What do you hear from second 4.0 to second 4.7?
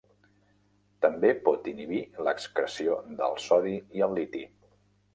i el liti.